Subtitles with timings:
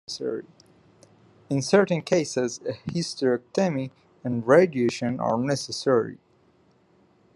[1.51, 3.91] In certain cases, a hysterectomy
[4.23, 6.17] and radiation are necessary.